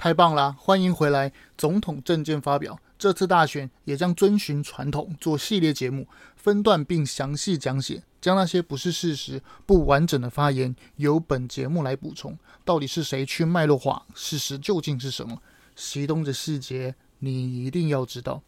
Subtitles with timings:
[0.00, 1.30] 太棒啦，欢迎回来！
[1.58, 12.34] 总统证件发表，这次大选也将遵循传统，做系列节目，分段并详细讲解，将那些不是事实、不完整的发言，由本节目来补充。
[12.64, 14.02] 到底是谁去脉络化？
[14.14, 15.36] 事实究竟是什么？
[15.76, 18.42] 其中的细节，你一定要知道。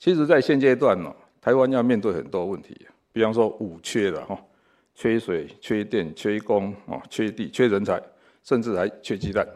[0.00, 2.74] 其实，在现阶段呢，台湾要面对很多问题，
[3.12, 4.34] 比方说五缺的哈，
[4.94, 8.02] 缺水、缺电、缺工啊，缺地、缺人才，
[8.42, 9.46] 甚至还缺鸡蛋，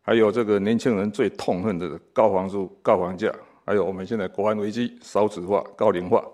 [0.00, 3.34] 还有这个年轻人最痛恨的高房租、高房价，
[3.64, 6.24] 还有我们现在国安危机、少子化、高龄化，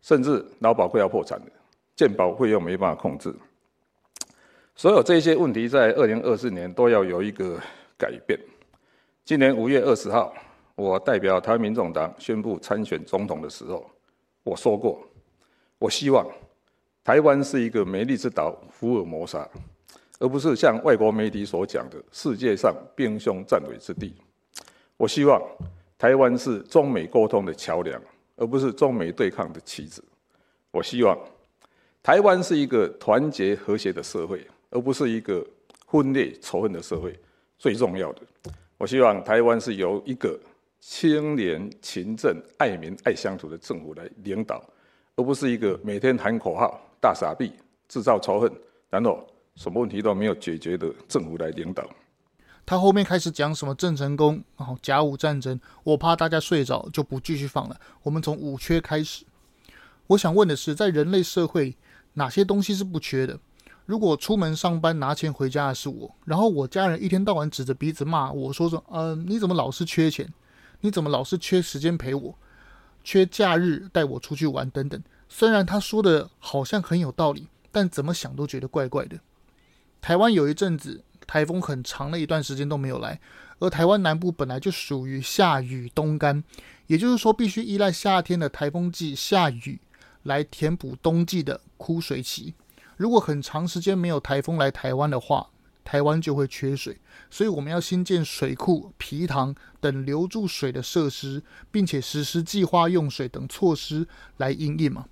[0.00, 1.46] 甚至劳保快要破产了，
[1.96, 3.34] 健保费用没办法控制，
[4.76, 7.58] 所有这些问题在二零二四年都要有一个
[7.98, 8.38] 改变。
[9.24, 10.32] 今年五月二十号。
[10.82, 13.88] 我代表台湾民众党宣布参选总统的时候，
[14.42, 15.00] 我说过，
[15.78, 16.26] 我希望
[17.04, 19.48] 台湾是一个美丽之岛福尔摩沙，
[20.18, 24.12] 而不是像外国媒体所讲的世界上兵凶战危之地。
[24.96, 25.40] 我希望
[25.96, 28.02] 台湾是中美沟通的桥梁，
[28.34, 30.02] 而不是中美对抗的棋子。
[30.72, 31.16] 我希望
[32.02, 35.46] 台湾是一个团结和谐的社会，而不是一个
[35.86, 37.16] 分裂仇恨的社会。
[37.56, 38.22] 最重要的，
[38.78, 40.36] 我希望台湾是由一个
[40.82, 44.60] 清廉、勤政、爱民、爱乡土的政府来领导，
[45.14, 47.52] 而不是一个每天喊口号、大傻逼、
[47.86, 48.52] 制造仇恨，
[48.90, 49.24] 然后
[49.54, 51.88] 什么问题都没有解决的政府来领导。
[52.66, 57.80] 他后面开始讲什么郑成功，然后甲午战争，我怕大家睡着，就不继续放了。
[58.02, 59.24] 我们从五缺开始。
[60.08, 61.76] 我想问的是，在人类社会，
[62.14, 63.38] 哪些东西是不缺的？
[63.86, 70.28] 如果出门上班拿钱回家的是我，然后我家人一天到晚指着鼻子骂我说说，嗯、呃，你怎么老是缺钱？
[70.82, 72.38] 你怎么老是缺时间陪我，
[73.02, 75.02] 缺假日带我出去玩等等？
[75.28, 79.18] 虽然他说的好像很有道理，但怎么想都觉得怪怪的。
[80.00, 83.20] 台湾有一阵子台风很长的一段时间都没有来，
[83.60, 86.44] 而台湾南部本来就属于夏雨冬干，
[86.88, 89.80] 也就是说必须依赖夏天的台风季下雨
[90.24, 92.54] 来填补冬季的枯水期。
[92.96, 95.48] 如果很长时间没有台风来台湾的话，
[95.84, 96.98] 台湾就会缺水，
[97.30, 104.06] 所以我们要新建水库、皮塘等留住水的设施，并且实施计划用水等措施
[104.36, 105.06] 来应应嘛。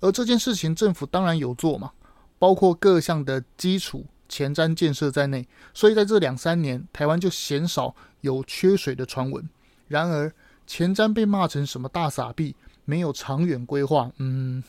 [0.00, 1.92] 而这件事情政府当然有做嘛，
[2.38, 9.48] 包括各项的基础前瞻建设在内，所以在这两三年，台湾就鲜少有缺水的传闻。
[9.88, 10.32] 然而
[10.66, 14.64] 前瞻被骂成什么大傻逼，没有长远规划，嗯，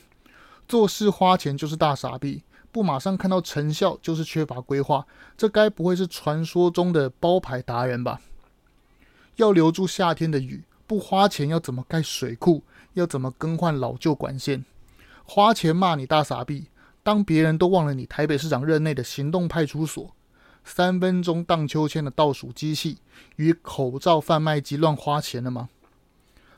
[0.67, 2.43] 做事花钱就是大傻逼。
[2.73, 5.05] 不马上看到成效，就是缺乏规划。
[5.37, 8.19] 这该不会是传说中的包牌达人吧？
[9.35, 12.63] 要留住夏天的雨，不花钱要怎么盖水库？
[12.93, 14.65] 要怎么更换老旧管线？
[15.23, 16.65] 花钱骂你大傻逼，
[17.03, 20.11] 当别人都忘了你台北市长任内的行动派出所、
[20.65, 22.97] 三分钟荡秋千的倒数机器
[23.35, 25.69] 与口罩贩卖机乱花钱了吗？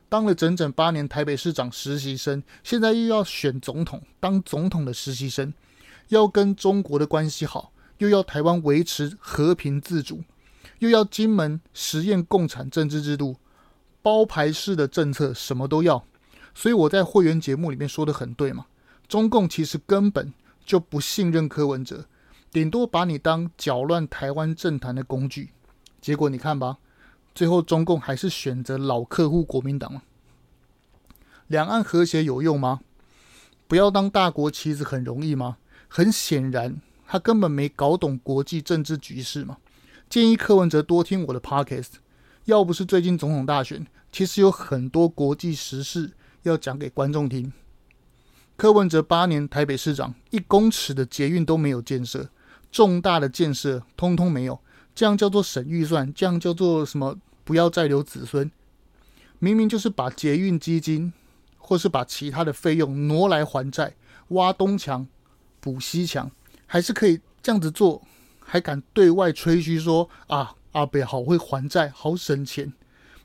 [0.07, 5.53] 当了整整八年台北市长实习生，现在又要选总统，当总统的实习生。
[6.09, 10.23] 要跟中国的关系好，又要台湾维持和平自主，
[10.79, 13.37] 又要金门实验共产政治制度，
[14.01, 16.05] 包牌式的政策什么都要。
[16.53, 18.67] 所以我在会员节目里面说的很对嘛，
[19.07, 20.33] 中共其实根本
[20.65, 22.05] 就不信任柯文哲，
[22.51, 25.51] 顶多把你当搅乱台湾政坛的工具。
[25.99, 26.77] 结果你看吧，
[27.33, 30.01] 最后中共还是选择老客户国民党。
[31.47, 32.79] 两岸和谐有用吗？
[33.67, 35.57] 不要当大国棋子很容易吗？
[35.87, 39.57] 很显然，他根本没搞懂国际政治局势嘛。
[40.09, 41.93] 建议柯文哲多听我的 podcast。
[42.45, 46.11] 要不是最近总统大选，其实有很多国际时事
[46.43, 47.51] 要讲给观众听。
[48.55, 52.29] 柯文哲八年台北市长，一公尺的捷运都没有建设，
[52.71, 54.59] 重大的建设通通没有，
[54.93, 56.13] 这样叫做省预算？
[56.13, 57.17] 这样叫做什么？
[57.43, 58.49] 不要再留子孙？
[59.39, 61.11] 明明就是把捷运基金，
[61.57, 63.95] 或是把其他的费用挪来还债，
[64.29, 65.07] 挖东墙。
[65.65, 66.29] 补西墙
[66.67, 68.03] 还是可以这样子做，
[68.39, 72.71] 还敢对外吹嘘说啊，阿北好会还债，好省钱。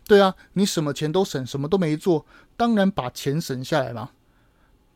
[0.07, 2.25] 对啊，你什么钱都省，什么都没做，
[2.57, 4.13] 当然把钱省下来嘛。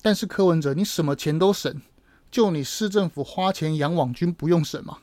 [0.00, 1.82] 但是柯文哲，你什么钱都省，
[2.30, 4.96] 就你市政府花钱养网军不用省嘛？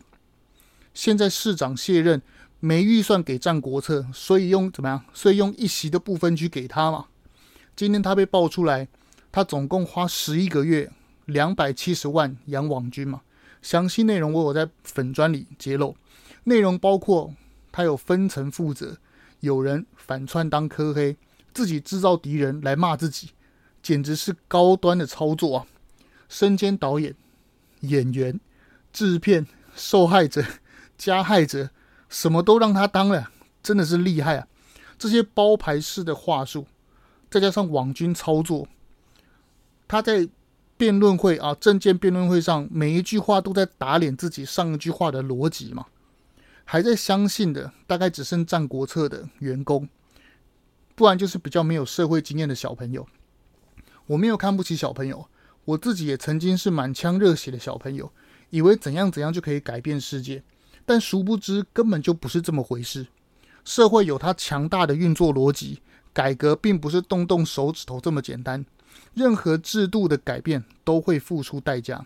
[0.96, 2.24] 现在市长卸任，
[2.60, 5.06] 没预算给战国策，所以用怎么样？
[5.14, 7.06] 所以用一席的部分去给他嘛。
[7.76, 8.88] 今天他被爆出来，
[9.32, 10.92] 他总共花十一个月。
[11.26, 13.22] 两百七十万养网军嘛，
[13.62, 15.96] 详细内容我有在粉砖里揭露，
[16.46, 17.34] 内容包括
[17.72, 18.98] 他有分层负责，
[19.40, 21.16] 有人反串当柯黑，
[21.54, 23.32] 自己制造敌人来骂自己，
[23.82, 25.68] 简直是高端的操作啊！
[26.28, 27.16] 身兼导演、
[27.82, 28.40] 演员、
[28.92, 29.46] 制片、
[29.76, 30.44] 受害者、
[30.98, 31.70] 加害者，
[32.10, 33.32] 什么都让他当了，
[33.62, 34.48] 真的是厉害啊！
[34.98, 36.68] 这些包牌式的话术，
[37.30, 38.68] 再加上网军操作，
[39.88, 40.28] 他在
[40.82, 45.86] 辩论会啊，政见辩论会上，每一句话都在打脸自己上一句话的逻辑嘛。
[46.66, 49.88] 还在相信的，大概只剩《战国策》的员工，
[50.96, 53.08] 不然就是比较没有社会经验的小朋友。
[54.08, 55.28] 我没有看不起小朋友，
[55.66, 58.12] 我自己也曾经是满腔热血的小朋友，
[58.50, 60.42] 以为怎样怎样就可以改变世界，
[60.84, 63.06] 但殊不知根本就不是这么回事。
[63.64, 68.66] 社会有它强大的运作逻辑，改革并不是动动手指头这么简单，
[69.14, 72.06] 任何制度的改变都会付出代价。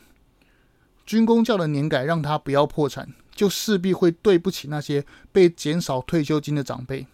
[1.06, 3.14] 军公教的年改让他不要破产。
[3.36, 7.06] 就势必会对不起那些被减少退休金的长辈。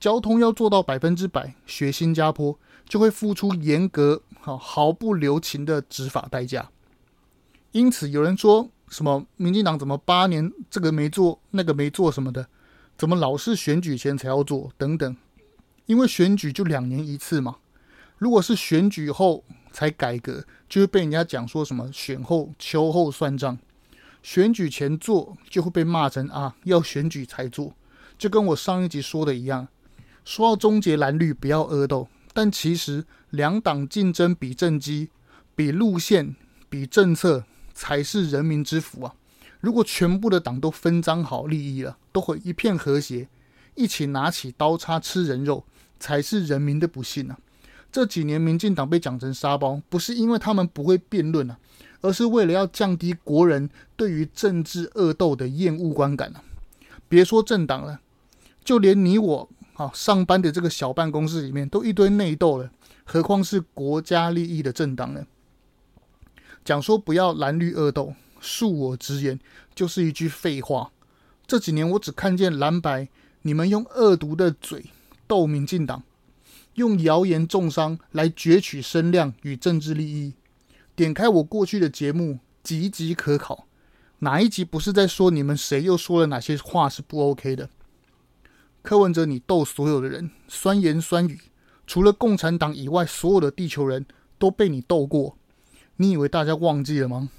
[0.00, 2.58] 交通要做到百分之百，学新加坡
[2.88, 6.70] 就会付出严格、好毫不留情的执法代价。
[7.72, 12.48] 因此，有人说什么民进党怎么八年这个没做，那个没做什么的，
[12.96, 15.14] 怎么老是选举前才要做等等？
[15.84, 17.56] 因为选举就两年一次嘛。
[18.22, 19.42] 如果是选举后
[19.72, 23.58] 才改革，就会被人家讲说什么选后秋后算账。
[24.22, 27.74] 选举前做就会被骂成啊，要选举才做，
[28.16, 29.66] 就跟我上一集说的一样，
[30.24, 35.10] 说要终结蓝绿，不要恶斗，但其实两党竞争比政绩、
[35.56, 36.36] 比路线、
[36.70, 37.44] 比政策
[37.74, 39.16] 才是人民之福啊！
[39.58, 43.26] 如果全部的党都分赃好利益了，都会一片和谐，
[43.74, 45.64] 一起拿起刀叉吃人肉，
[45.98, 47.36] 才是人民的不幸啊！
[47.92, 51.58] 这几年民进党被讲成沙包，不是因为他们不会辩论啊。
[52.04, 56.42] 而是为了要降低国人对于政治恶斗的厌恶观感啊！
[57.08, 58.00] 别说政党了，
[58.64, 62.68] 就连你我啊上班的这个小办公室里面都一堆内斗了，
[63.04, 65.24] 何况是国家利益的政党呢？
[66.64, 68.12] 讲说不要蓝绿恶斗，
[68.42, 69.38] 恕我直言，
[69.72, 70.90] 就是一句废话。
[71.46, 73.08] 这几年我只看见蓝白
[73.42, 74.86] 你们用恶毒的嘴
[75.28, 76.02] 斗民进党，
[76.74, 80.34] 用谣言重伤来攫取声量与政治利益。
[80.94, 83.66] 点开我过去的节目，岌岌可考，
[84.20, 87.68] 哪一集不是在说你们谁又说了哪些话是不 OK 的？
[88.82, 91.40] 柯文哲，你斗所有的人，酸言酸语，
[91.86, 94.04] 除了共产党以外，所有的地球人
[94.38, 95.36] 都被你斗过，
[95.96, 97.30] 你以为大家忘记了吗？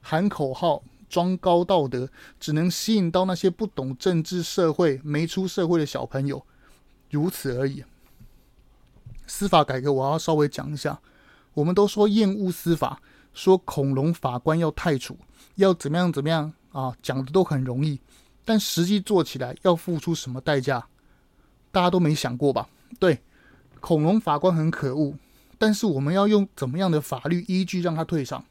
[0.00, 6.44] 喊口号，装高道德，只能吸引到那些不懂政治、社会、没出社会的小朋友，
[7.10, 7.84] 如此而已。
[9.32, 11.00] 司法改革，我要稍微讲一下。
[11.54, 13.00] 我们都说厌恶司法，
[13.32, 15.16] 说恐龙法官要汰除，
[15.54, 17.98] 要怎么样怎么样啊，讲的都很容易，
[18.44, 20.86] 但实际做起来要付出什么代价，
[21.70, 22.68] 大家都没想过吧？
[22.98, 23.22] 对，
[23.80, 25.14] 恐龙法官很可恶，
[25.56, 28.44] 但是我们要用怎么样的法律依据让他退场？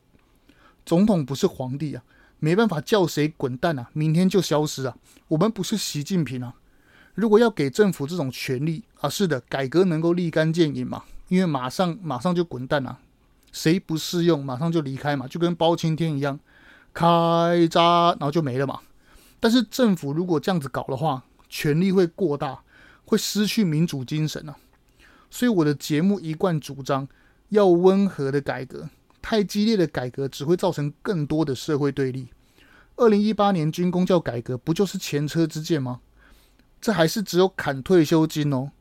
[0.83, 2.03] 总统不是皇帝啊，
[2.39, 4.97] 没办法叫谁滚蛋啊，明天就消失啊。
[5.27, 6.55] 我们不是习近平啊，
[7.13, 11.03] 如果要给政府这种权利啊，是的，改革能够立竿见影嘛。
[11.27, 12.99] 因为马上马上就滚蛋了，
[13.51, 16.39] 谁不适用马上就离开嘛，就跟包青天一样，
[16.93, 18.79] 开闸然后就没了嘛。
[19.39, 22.61] 但是政府如果这样子搞的话，权力会过大，
[23.05, 24.55] 会失去民主精神啊。
[25.29, 27.07] 所以我的节目一贯主张
[27.49, 28.89] 要温和的改革，
[29.21, 32.27] 太激烈的改革只会造成更多的社会对立。
[32.97, 36.01] 二零一八年军公教改革不就是前车之鉴吗？
[36.81, 38.71] 这还是只有砍退休金哦。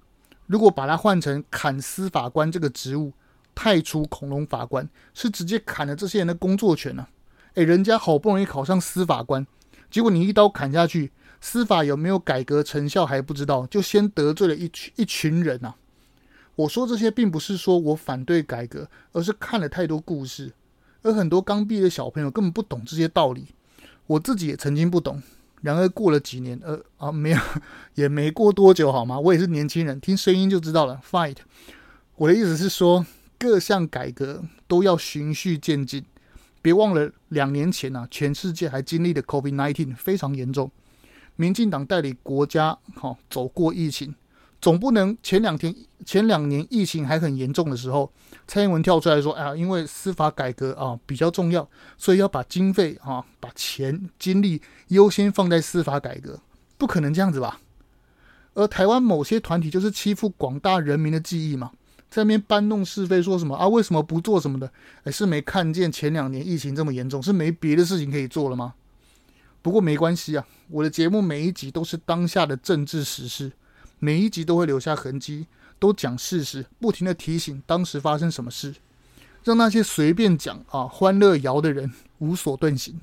[0.46, 3.12] 如果把它换成砍司法官这个职务，
[3.54, 7.08] 太出恐龙法官，是直接砍了这些人的工作权呢、啊？
[7.54, 9.46] 诶，人家好不容易考上司法官，
[9.90, 15.76] 结果你一刀砍下去，司法有没有改革成效还不知道，就先得罪了一群一群人呐、啊！
[16.56, 20.52] 我说这些并不是说我反对改革，而是看了太多故事，
[21.02, 23.48] 而很多刚毕业的小朋友根本不懂这些道理，
[24.06, 25.22] 我自己也曾经不懂。
[25.62, 27.38] 然而过了几年，呃啊，没有，
[27.94, 29.18] 也没过多久，好吗？
[29.18, 31.00] 我也是年轻人，听声音就知道了。
[31.08, 31.36] Fight，
[32.16, 33.04] 我的意思是说，
[33.38, 36.04] 各项改革都要循序渐进。
[36.62, 40.70] 别忘了，两年前啊，全世界还经历了 COVID-19，非常严重。
[41.36, 44.14] 民进党代理国家好、哦、走过疫情。
[44.60, 45.74] 总不能前两天、
[46.04, 48.12] 前两年疫情还很严重的时候，
[48.46, 56.40] 蔡英文跳出来说：“啊，因为司法改革啊比较重要，所以要把经费啊、把钱、精力优先放在司法改革。”
[56.76, 57.60] 不可能这样子吧？
[58.54, 61.70] 而台湾某些团体就是欺负广大人民的记忆嘛，
[62.10, 63.68] 在那边搬弄是非，说什么啊？
[63.68, 64.70] 为什么不做什么的？
[65.04, 68.74] 哎，是没看见前两年疫情这么严重，是没别的事情可以做了吗？
[69.62, 73.52] 不过没关系啊，我的节目每一集都是当下的政治时事。
[74.00, 75.46] 每一集都会留下痕迹，
[75.78, 78.74] 都讲事实，不停的提醒当时发生什么事，
[79.44, 82.98] 让那些随便讲啊欢乐谣的人无所遁形。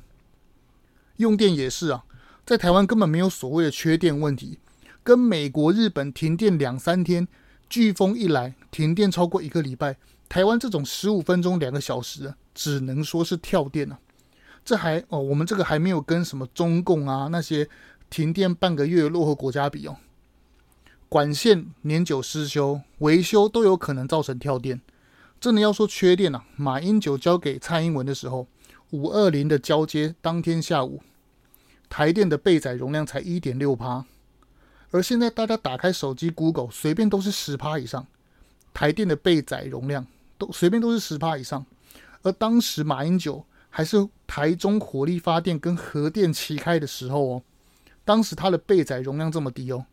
[1.18, 2.04] 用电也是啊，
[2.46, 4.58] 在台湾根本没有所谓的缺电问题，
[5.04, 7.28] 跟美国、日本停电两三天，
[7.70, 14.00] 飓风一来停电超过一个礼拜，台湾这种十五分钟、两个小时，只能说是跳电了。
[14.66, 17.70] 这还哦，我们这个还没有跟什么中共啊那些
[18.10, 19.96] 停电半个月落后国家比哦。
[21.10, 24.82] 管线年久失修，维修都有可能造成跳电。
[25.40, 28.48] 真的要说缺电啊，马英九交给蔡英文的时候，
[28.90, 31.02] 五二零的交接当天下午，
[31.88, 34.04] 台电的备载容量才一点六趴，
[34.92, 38.06] 而现在大家打开手机 Google，随便都是十趴以上，
[38.74, 40.06] 台电的备载容量
[40.38, 41.66] 都随便都是十趴以上。
[42.24, 47.44] 而当时马英九还是台中火力发电跟核电齐开的时候哦，
[48.04, 49.86] 当时它的备载容量这么低哦。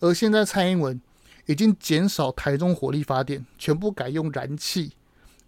[0.00, 1.00] 而现在蔡英文
[1.46, 4.92] 已经减少台中火力发电，全部改用燃气，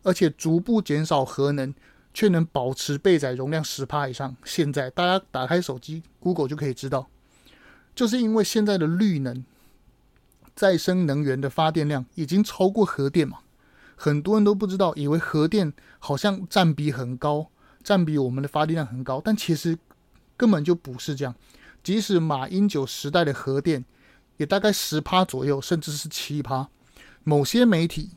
[0.03, 1.75] 而且逐步减少核能，
[2.13, 4.37] 却能保持备载容量十趴以上。
[4.45, 7.09] 现在大家打开手机 Google 就可以知道，
[7.95, 9.45] 就是因为现在的绿能、
[10.55, 13.39] 再生能源的发电量已经超过核电嘛。
[13.95, 17.51] 很多人都不知道，以为核电好像占比很高，
[17.85, 19.79] 占比我们的发电量很高，但其实
[20.39, 21.35] 根本就不是这样。
[21.83, 23.85] 即使马英九时代的核电，
[24.41, 26.67] 也大概十趴左右，甚至是七趴。
[27.25, 28.09] 某些媒体、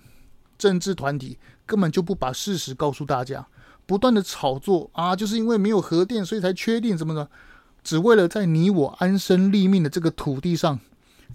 [0.58, 3.46] 政治团体根本就不把事实告诉大家，
[3.86, 7.30] 不断的炒作啊，就是因为没有核电，所以才缺电，什么的？
[7.84, 10.80] 只为了在你我安身立命的这个土地上，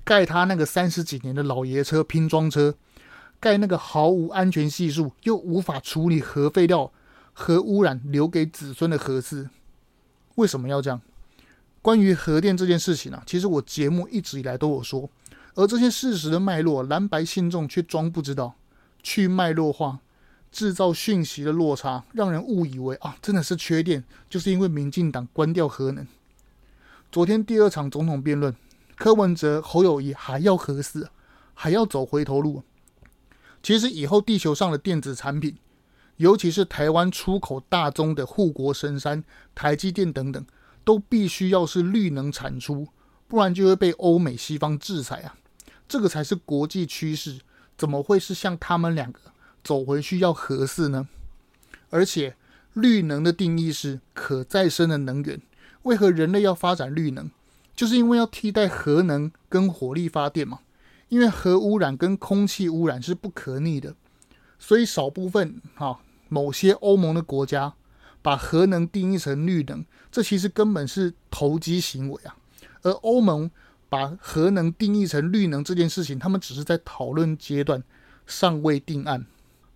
[0.04, 2.74] 盖他那个三十几年的老爷车拼装车，
[3.38, 6.90] 盖那个毫无安全系数又无法处理核废料、
[7.34, 9.50] 核污染留给子孙的核子。
[10.36, 10.98] 为什么要这样？
[11.80, 15.08] 关于核电这件事情啊，其实我节目一直以来都有说，
[15.54, 18.54] 而这些事实的脉络，蓝白信众却装不知道，
[19.02, 20.00] 去脉络化，
[20.50, 26.06] 制造讯息的落差，让人误以为啊，真的是缺电，就是因为民进党关掉核能。
[27.10, 28.54] 昨天第二场总统辩论，
[28.96, 31.08] 柯文哲、侯友宜还要核四，
[31.54, 32.62] 还要走回头路。
[33.62, 35.56] 其实以后地球上的电子产品，
[36.16, 40.44] 尤其是台湾出口大宗的护国神山台积电等等。
[40.88, 42.88] 都必须要是绿能产出，
[43.26, 45.36] 不然就会被欧美西方制裁啊！
[45.86, 47.40] 这个才是国际趋势，
[47.76, 49.20] 怎么会是像他们两个
[49.62, 51.06] 走回去要核四呢？
[51.90, 52.36] 而且
[52.72, 55.42] 绿能的定义是可再生的能源，
[55.82, 57.30] 为何人类要发展绿能？
[57.76, 60.60] 就是因为要替代核能跟火力发电嘛。
[61.10, 63.94] 因为核污染跟空气污染是不可逆的，
[64.58, 67.74] 所以少部分哈某些欧盟的国家。
[68.28, 69.82] 把核能定义成绿能，
[70.12, 72.36] 这其实根本是投机行为啊！
[72.82, 73.50] 而欧盟
[73.88, 77.82] 把核能定义成绿能这件事情，他们只是在讨论阶段，
[78.26, 79.24] 尚未定案。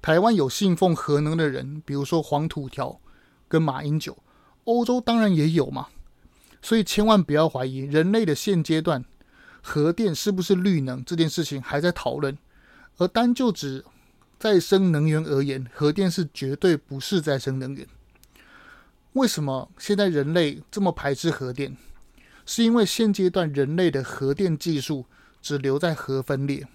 [0.03, 3.01] 台湾有信奉核能的人，比如说黄土条
[3.49, 4.19] 跟马英九，
[4.65, 5.87] 欧洲当然也有嘛。
[6.61, 9.03] 所以千万不要怀疑，人类的现阶段
[9.63, 12.37] 核电是不是绿能这件事情还在讨论。
[12.99, 13.83] 而单就指
[14.39, 17.87] 再生能源而言，核电是绝对不是再生能源。
[19.15, 21.77] 为什么现在人类这么排斥核电？
[22.47, 25.05] 是因为现阶段人类的核电技术
[25.41, 26.67] 只留在核分裂，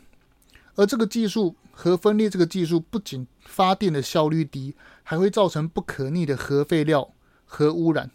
[0.75, 7.11] 而这个技术核分裂这个技术不仅发电的效率低，还会造成不可逆的核废料、
[7.45, 8.11] 核污染。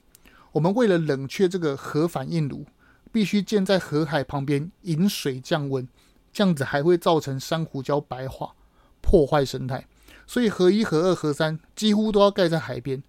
[0.52, 2.64] 我们为了冷却这个核反应炉，
[3.10, 5.86] 必须建在河海旁边引水降温，
[6.32, 8.54] 这样子还会造成珊瑚礁白化，
[9.00, 9.86] 破坏生态。
[10.26, 13.02] 所以核一、核二、核三几乎都要盖在海边。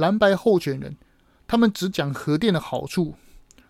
[0.00, 0.96] 蓝白候选人，
[1.46, 3.14] 他们只讲核电的好处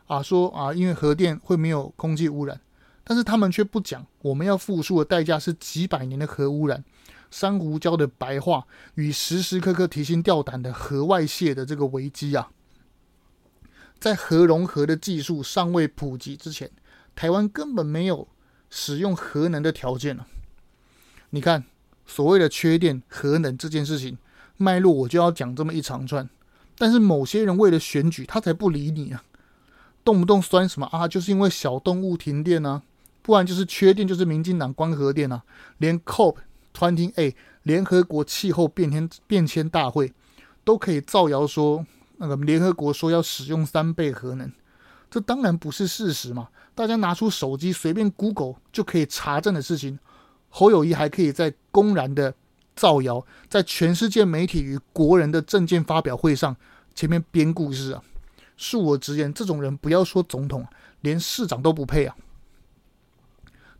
[0.06, 2.60] 啊，说啊，因为核电会没有空气污染，
[3.02, 6.84] 但是他们却不讲我们要付出的代价是几百年的核污染、
[7.32, 12.50] 珊瑚礁的白化与时时刻刻提心吊胆的核外泄的这个危机啊。
[13.98, 16.70] 在核融合的技术尚未普及之前，
[17.16, 18.28] 台湾根本没有
[18.70, 20.28] 使用核能的条件了。
[21.30, 21.64] 你看，
[22.06, 24.16] 所谓的缺电、核能这件事情。
[24.62, 26.28] 脉络我就要讲这么一长串，
[26.76, 29.24] 但是某些人为了选举，他才不理你啊，
[30.04, 32.82] 动不动酸什么啊，就是因为小动物停电啊，
[33.22, 35.42] 不然就是缺电，就是民进党关核电啊，
[35.78, 40.12] 连 COP28 联合国气候变天变迁大会
[40.62, 41.86] 都可以造谣说，
[42.18, 44.52] 那个联合国说要使用三倍核能，
[45.10, 49.98] 这当然不是事实嘛，大家拿出手机随便 Google 就可以查证的事情，
[50.50, 52.34] 侯友谊还可以在公然的。
[52.80, 56.56] 造谣，在全世界媒体与国人的政见发表会上，
[56.94, 58.02] 前面编故事啊！
[58.58, 60.66] 恕我直言，这种人不要说总统，
[61.02, 62.16] 连市长都不配啊！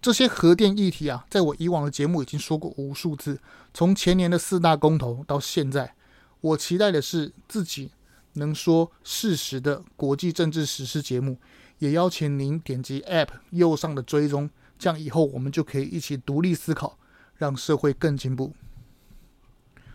[0.02, 3.40] 这些核电议题啊，在我以往的节目已经说过无数次。
[3.72, 5.94] 从前年的四大公投到现在，
[6.42, 7.92] 我期待的是自己
[8.34, 11.38] 能说事实的国际政治时事节目。
[11.78, 16.98] 也邀请您点击 App 右上的追踪，这样以后我们就可以一起独立思考，
[17.38, 18.52] 让社会更进步。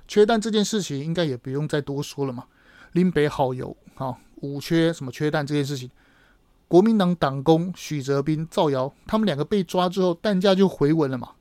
[0.08, 2.46] 缺蛋这件事情应该也不用再多说了嘛。
[2.94, 5.90] 林北好友啊，五缺什么缺蛋这件事情，
[6.68, 11.32] 国民党党工许哲斌造谣，他们两个被抓之后，蛋价就回稳了嘛，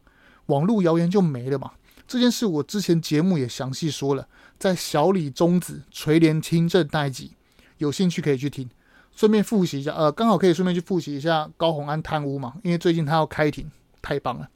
[0.47, 1.73] 网络谣言就没了嘛。
[2.07, 4.29] 这件事我之前节目也详细说了，
[4.59, 7.33] 在小李中子垂帘听政那一集，
[7.79, 8.69] 有兴趣可以去听。
[9.15, 13.71] 顺便复习一下，呃，刚好可以顺便去复习一下高虹安贪污嘛，因为最近他要开庭，
[14.03, 14.49] 太棒了。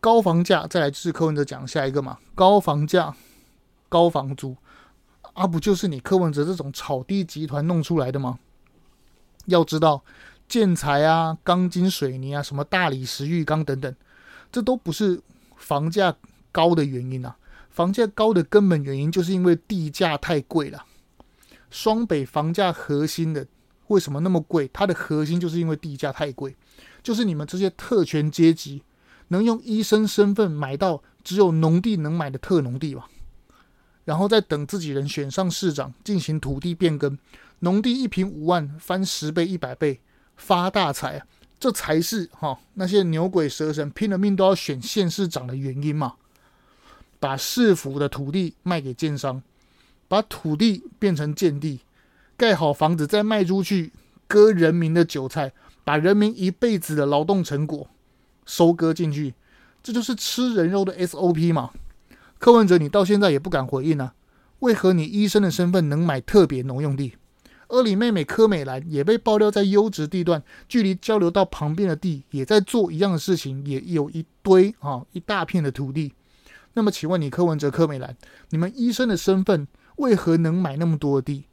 [0.00, 3.14] 高房价，再来就是柯文哲讲下一个嘛，高房价、
[3.88, 4.56] 高房租，
[5.34, 8.38] 啊，不就是你柯文哲这种炒地集团弄出来的吗？
[9.46, 10.04] 要知道，
[10.48, 13.94] 建材啊、钢筋水泥啊、什么大理石浴缸等等，
[14.50, 15.20] 这都不是
[15.56, 16.16] 房价
[16.52, 17.36] 高的原因啊，
[17.70, 20.84] 房价高的根本原因就是因为地价太贵了。
[21.70, 23.46] 双北房价核心的。
[23.88, 24.68] 为什么那么贵？
[24.72, 26.56] 它的核心就是因为地价太贵，
[27.04, 28.82] 就是你们这些特权阶级
[29.28, 33.08] 能用医生身份买到只有农地能买的特农地吧，
[34.06, 37.18] 然后再等自己人选上市长进行土地变更，
[37.58, 40.00] 农地一平五万翻十倍一百倍
[40.36, 41.26] 发大财啊！
[41.58, 46.14] 这才是哈、哦、那些牛鬼蛇神拼了命都要选县市长的原因嘛！
[47.18, 49.42] 把市府的土地卖给建商，
[50.06, 51.80] 把土地变成建地。
[52.36, 53.90] 盖好房子再卖出去，
[54.28, 57.88] 割人民的韭菜，把人民一辈子的劳动成果
[58.44, 59.34] 收割进去，
[59.82, 61.70] 这就是吃人肉的 SOP 嘛？
[62.38, 64.14] 柯文哲，你到现在也不敢回应啊？
[64.60, 67.14] 为何你医生的身份能买特别农用地？
[67.68, 76.12] 而你妹妹柯美兰也被爆料在优质地段，距离交流道旁边的地也在做一样的事情，也有一堆啊一大片的土地。
[76.74, 78.16] 那么请问你柯文哲、柯美兰，
[78.50, 81.46] 你们医生的身份为何能买那么多的地？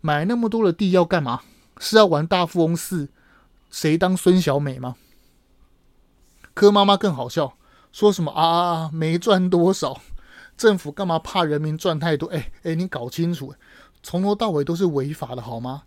[0.00, 1.40] 买那么多的地要干嘛？
[1.78, 3.08] 是要玩大富翁四，
[3.70, 4.96] 谁当孙小美吗？
[6.54, 7.54] 柯妈妈更好笑，
[7.90, 10.00] 说什么啊啊啊，没赚多少，
[10.60, 12.26] 政府干嘛怕人民赚太多？
[12.28, 13.54] 哎哎，你搞清楚，
[14.02, 15.84] 从头到尾都是违法的，好吗？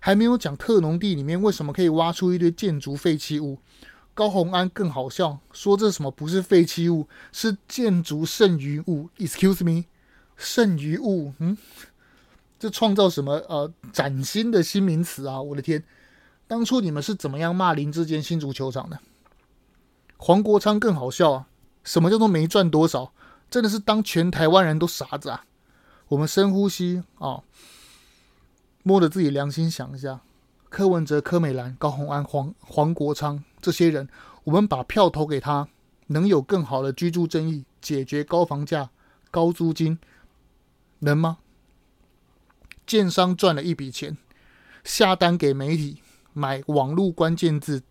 [0.00, 3.60] 还没有讲特农地里面为什么可以挖出一堆建筑废弃物。
[4.14, 9.08] 高虹安更好笑，说这什么不是废弃物，是建筑剩余物。
[9.18, 9.84] Excuse me，
[10.36, 11.56] 剩余物，嗯。
[12.58, 15.40] 这创造什么呃崭新的新名词啊！
[15.40, 15.84] 我的天，
[16.48, 18.98] 当初你们是怎么样骂林志坚新足球场的？
[20.16, 21.46] 黄国昌更好笑啊！
[21.84, 23.12] 什么叫做没赚多少？
[23.48, 25.44] 真的是当全台湾人都傻子啊！
[26.08, 27.42] 我们深呼吸啊，
[28.82, 30.20] 摸着自己良心想一下，
[30.68, 34.08] 柯文哲、柯美兰、高虹安、黄黄国昌这些人，
[34.44, 35.68] 我们把票投给他，
[36.08, 38.90] 能有更好的居住正义，解决高房价、
[39.30, 39.98] 高租金，
[41.00, 41.38] 能吗？
[42.86, 44.16] 建商赚了一笔钱，
[44.84, 46.00] 下单给媒体
[46.32, 47.82] 买网络关键字，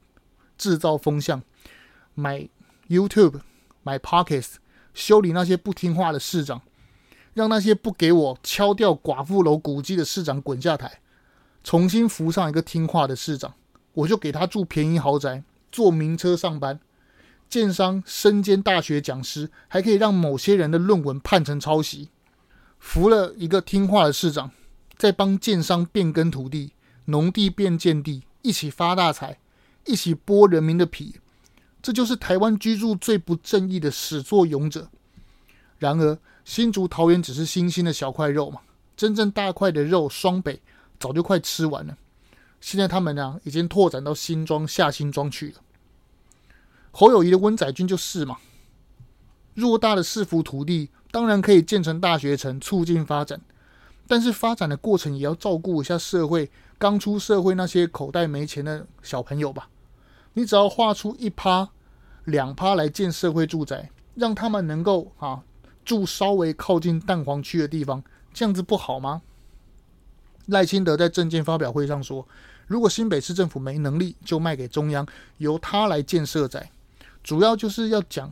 [0.58, 1.44] 制造风向，
[2.14, 2.48] 买
[2.88, 3.42] YouTube，
[3.84, 4.56] 买 Pockets
[4.96, 6.64] 修理那些不听话的市长，
[7.36, 11.02] 让那些不给我敲掉寡妇楼古迹的市长滚下台，
[11.64, 13.54] 重新扶上一个听话的市长，
[13.94, 16.80] 我就给他住便宜豪宅，坐名车上班。
[17.48, 22.10] 建商身兼大学讲师，还可以让某些人的论文判成抄袭，
[22.80, 24.50] 扶了一个听话的市长。
[24.98, 26.72] 再帮建商变更土地，
[27.06, 29.40] 农地变建地，一起发大财，
[29.86, 31.16] 一起剥人民的皮，
[31.86, 34.90] 这就是台湾居住最不正义的始作俑者。
[35.78, 38.62] 然而，新竹桃园只是新兴的小块肉嘛，
[38.98, 40.64] 真正大块的肉，双北
[41.00, 41.96] 早就快吃完了。
[42.60, 45.62] 现在他们呢，已经拓展到新庄、下新庄去了。
[46.90, 48.38] 侯友谊的温仔军就是嘛，
[49.56, 53.40] 偌大的市府土地，当然可以建成大学城，促进发展。
[54.08, 59.70] 但是发展的过程也要照顾一下社会刚出社会那些口袋没钱的小朋友吧。
[60.38, 61.70] 你只要画出一趴、
[62.26, 65.42] 两趴来建社会住宅，让他们能够啊
[65.84, 69.22] 住稍微靠近蛋黄区的地方，这样子不好吗？
[70.48, 72.28] 赖清德在政见发表会上说，
[72.68, 75.08] 如果新北市政府没能力，就卖给中央，
[75.38, 76.72] 由他来建社宅，
[77.24, 78.32] 主要就是要讲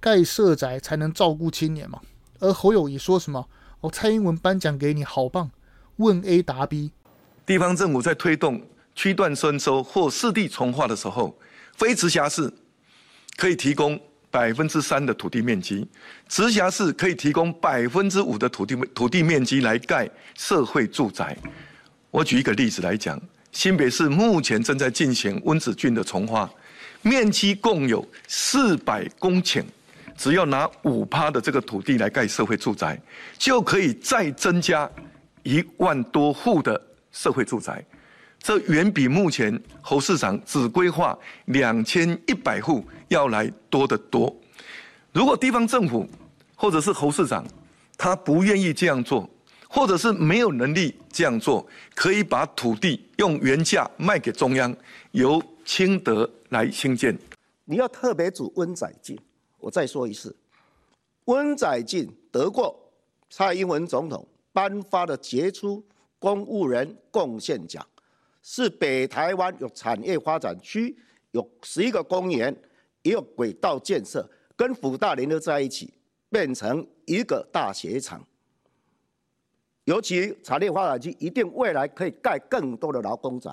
[0.00, 2.00] 盖社宅才能照顾青年嘛。
[2.40, 3.48] 而侯友宜说什么？
[3.80, 5.50] 哦，蔡英文颁奖给你，好棒！
[5.96, 6.92] 问 A 答 B。
[7.46, 8.62] 地方政府在推动
[8.94, 11.38] 区段征收或四地重划的时候，
[11.76, 12.52] 非直辖市
[13.38, 13.98] 可以提供
[14.32, 15.86] 百分之三的土地面积，
[16.28, 21.38] 直辖市可以提供百分之五的土地土地面积来盖社会住宅。
[22.10, 23.16] 我举一个例子来讲，
[23.52, 26.50] 新北市目前正在进行温子俊的重化，
[27.00, 29.62] 面积共有四百公顷，
[30.16, 33.00] 只要拿五趴的这个土地来盖社会住宅，
[33.38, 34.90] 就可以再增加
[35.44, 36.80] 一万多户的
[37.12, 37.84] 社会住宅。
[38.40, 44.34] 这远比目前侯市长只规划两千一百户要来多得多。
[45.12, 46.06] 如果地方政府
[46.54, 47.44] 或者是侯市长，
[47.96, 49.28] 他不愿意这样做，
[49.68, 54.74] 或者是没有能力这样做，可以把土地用原价卖给中央，
[55.12, 57.16] 由清德来兴建。
[57.64, 59.18] 你要特别组温载进，
[59.58, 60.34] 我再说一次，
[61.24, 62.78] 温载进得过
[63.28, 65.84] 蔡英文总统颁发的杰出
[66.18, 67.84] 公务人贡献奖。
[68.42, 70.96] 是北台湾有产业发展区，
[71.32, 72.56] 有十一个公园，
[73.08, 75.94] 也有轨道建设，跟辅大联合在一起，
[76.28, 78.22] 变成一个大鞋厂。
[79.84, 83.50] 尤其产业发展区一定未来可以盖更多的劳工宅。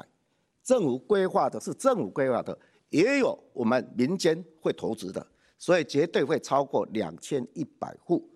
[0.62, 2.58] 政府规划的是政府规划的，
[2.90, 5.26] 也有我们民间会投资的，
[5.58, 8.28] 所以绝对会超过两千一百户，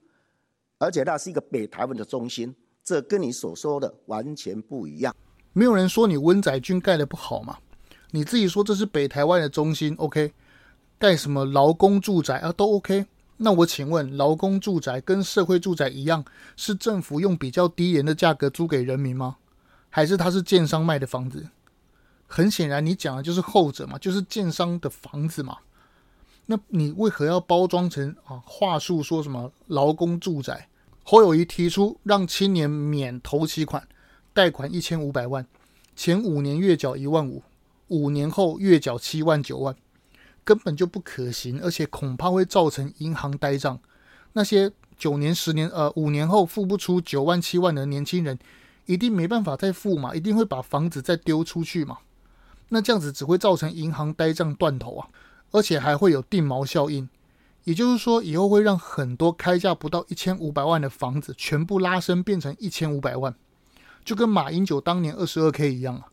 [0.77, 5.13] 而且那是一个北台湾的中心，这跟你所说的完全不一样。
[5.51, 7.57] 没有人说你温宅军盖的不好嘛？
[8.11, 10.31] 你自己说这是北台湾的中心，OK？
[10.99, 13.05] 盖什么劳工住宅啊，都 OK。
[13.37, 16.23] 那我请问，劳工住宅跟社会住宅一样，
[16.57, 19.37] 是政府用比较低廉的价格租给人民吗？
[19.89, 21.47] 还是它是建商卖的房子？
[22.27, 25.57] 很显然，你讲的就是后者嘛，就是建商的房子嘛。
[26.45, 30.67] 那你为何要包装成啊话术说什么劳工住宅？
[31.03, 33.87] 侯友谊提出让青年免头期款。
[34.33, 35.45] 贷款一千五百万，
[35.95, 37.41] 前五年月缴一万五，
[37.87, 39.75] 五年后月缴七万九万，
[40.49, 43.79] 根本就不可行，而且恐怕会造成银行呆账。
[44.33, 48.39] 那些九年、十年、呃五年后付不出九万七万的年轻人，
[48.87, 51.99] 一定没办法再付嘛，一定会把房子再丢出去嘛。
[52.69, 55.07] 那这样子只会造成银行呆账断头啊，
[55.51, 57.07] 而且还会有定锚效应，
[57.65, 63.35] 也就是说以后会让很多开价不到一千五百万的房子全部拉升变成一千五百万。
[64.03, 66.07] 就跟马英九当年二十二 K 一样啊，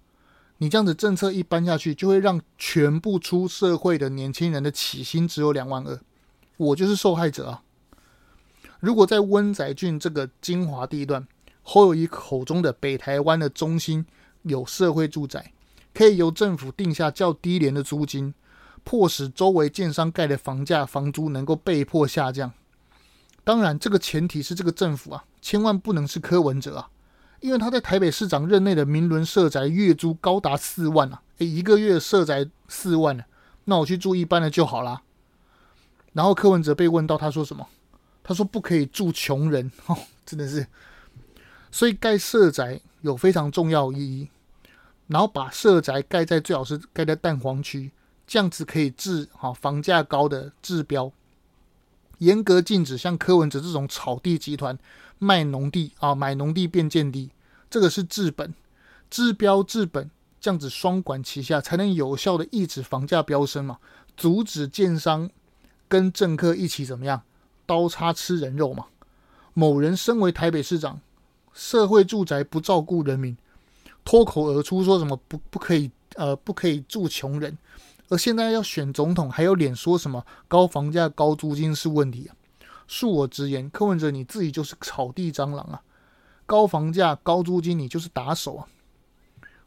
[0.58, 6.00] 你这样子政策一搬下去，就会让全部出社会的年轻人的起薪只有两万二，
[6.56, 7.62] 我就是受害者啊。
[8.80, 11.26] 如果在温载郡这个精华地段，
[11.62, 14.06] 侯友谊口中的北台湾的中心
[14.42, 15.52] 有社会住宅，
[15.92, 18.32] 可以由政府定下较低廉的租金，
[18.84, 22.52] 迫使周围建商盖的房价房租能够被迫下降。
[23.44, 26.88] 当然，这个前提是这个政府啊，千万不能是柯文哲啊。
[27.46, 33.22] 因为他在台北市长任内的明伦社宅月租高达四万啊，诶，一个月社宅四万呢，
[33.66, 35.00] 那我去住一般的就好啦。
[36.12, 37.64] 然后柯文哲被问到，他说什么？
[38.24, 40.66] 他说不可以住穷人， 哦，真的是。
[41.70, 44.28] 所以盖社宅有非常重要意义，
[45.06, 47.92] 然后把社宅盖在最好是盖在蛋黄区，
[48.26, 51.12] 这样子可以治好房价高的治标。
[52.18, 54.76] 严格禁止像柯文哲这种草地集团
[55.20, 57.30] 卖农地啊，买农地变建地，
[57.76, 58.54] 这个是治本、
[59.10, 60.10] 治标、治本，
[60.40, 63.76] 这样子双管齐下，才能有效的抑制房价飙升嘛，
[64.16, 65.28] 阻止建商
[65.86, 67.20] 跟政客一起怎么样
[67.66, 68.86] 刀叉吃人肉嘛。
[69.52, 71.02] 某人身为台北市长，
[71.52, 73.36] 社会住宅不照顾人民，
[74.06, 77.58] 脱口而出说什么不不可以呃不可以住穷人。
[78.08, 82.32] 而现在要选总统，还有脸说什么高房价、高租金是问题啊？
[82.88, 85.82] 恕我直言，柯文哲你自己就是草地蟑螂啊！
[86.46, 88.66] 高房价、高租金，你就是打手啊！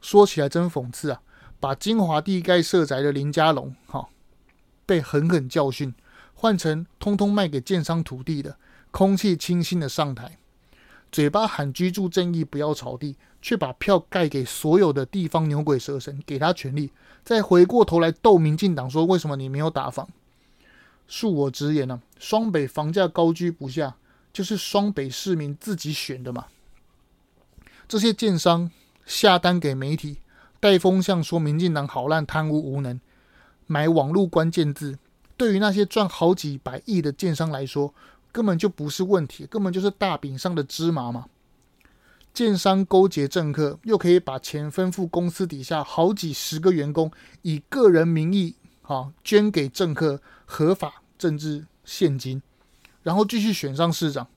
[0.02, 1.22] 说起来真讽刺啊！
[1.60, 4.08] 把金华地盖社宅的林佳龙，哈，
[4.86, 5.94] 被狠狠教训，
[6.34, 8.58] 换成通通卖给建商土地的，
[8.92, 10.38] 空气清新的上台，
[11.12, 13.18] 嘴巴喊居住正义，不要炒地。
[13.42, 16.92] 却把票盖给所有的地方牛鬼蛇神，给他权力，
[17.24, 20.10] 再回过头来斗民进党说，为什么你没有打房？
[21.10, 23.96] 恕我直言呢、啊，双北房价高居不下，
[24.34, 26.48] 就是双北市民自己选的嘛。
[27.90, 28.70] 这些建商
[29.04, 30.20] 下单给媒体
[30.60, 33.02] 带风向，说民进党好烂、贪污无能，
[33.66, 35.00] 买网络关键字，
[35.36, 37.92] 对于那些赚好几百亿的建商来说，
[38.32, 41.26] 根本就不是问题，根本就是大饼上的芝麻嘛。
[42.32, 52.40] 建商勾结政客，又可以把钱分付公司底下好几十个员工，以个人名义啊捐给政客合法政治献金，
[53.02, 54.28] 然后继续选上市长。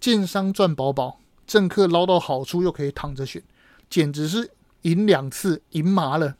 [0.00, 3.42] 建商赚饱饱，政客捞到好处又可以躺着选，
[3.88, 4.50] 简直是
[4.82, 6.36] 赢两次，赢麻了。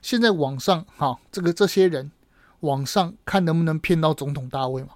[0.00, 2.12] 现在网上哈，这个这些人
[2.60, 4.90] 网上看能不能骗到总统大位嘛？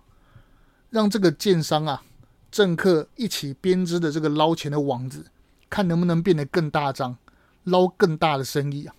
[0.91, 2.03] 让这个建商啊、
[2.51, 5.27] 政客一起编织的这个捞钱的网子。
[5.69, 7.17] 看能不能变得更大张，
[7.63, 8.95] 捞更大的生意啊，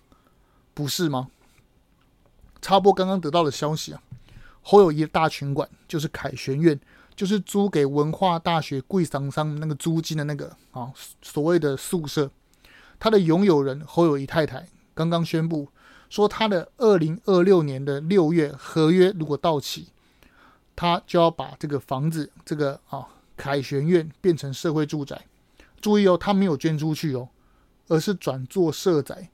[0.73, 1.27] 不是吗？
[2.61, 4.01] 插播刚刚得到的消息啊，
[4.61, 6.79] 侯友宜的大群馆就是凯旋苑，
[7.21, 12.31] 就是租给文化大学贵桑桑那个租金的那个啊所谓的宿舍，
[12.97, 15.69] 他的拥有人侯友谊太太刚刚宣布
[16.09, 19.89] 说，他的二零二六年的六月合约如果到期，
[20.75, 23.07] 他就要把这个房子这个啊
[23.37, 25.27] 凯旋苑变成社会住宅。
[25.79, 27.29] 注意哦，他没有捐出去哦，
[27.87, 29.29] 而是转做社宅。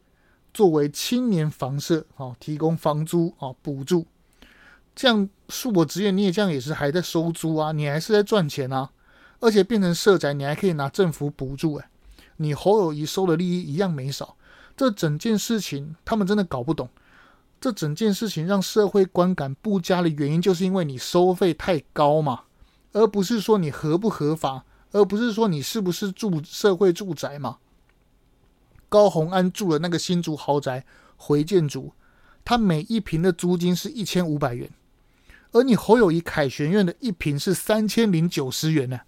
[0.54, 4.06] 作为青年房舍，啊，提供房租啊补助，
[4.98, 8.90] 这样恕我直言，你也这样也是还在收租啊，你还是在赚钱啊，
[9.40, 11.88] 而且变成社宅，你还可以拿政府补助，哎，
[12.38, 14.36] 你侯友宜收的利益一样没少。
[14.76, 16.90] 这整件事情他们真的搞不懂，
[17.62, 22.46] 这整件事情让社会观感不佳的原因，就是因为你收费太高嘛，
[22.94, 27.58] 而不是说你合不合法，而不是说你是不是住社会住宅嘛。
[28.90, 30.84] 高虹安住的那个新竹豪宅
[31.18, 31.94] 回建筑，
[32.44, 34.72] 他每一坪的租金是一千五百元，
[35.58, 39.00] 而你侯友谊凯旋苑的一坪是三千零九十元呢。